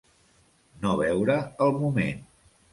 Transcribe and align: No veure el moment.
No 0.85 0.95
veure 1.03 1.37
el 1.69 1.79
moment. 1.85 2.29